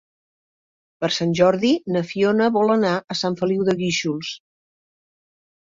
Per 1.03 1.09
Sant 1.17 1.35
Jordi 1.41 1.71
na 1.97 2.03
Fiona 2.13 2.49
vol 2.57 2.75
anar 2.77 2.97
a 2.97 3.19
Sant 3.21 3.39
Feliu 3.45 3.69
de 3.69 3.79
Guíxols. 3.85 4.35